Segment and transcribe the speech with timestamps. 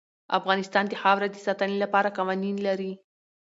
[0.39, 2.91] افغانستان د خاوره د ساتنې لپاره قوانین لري.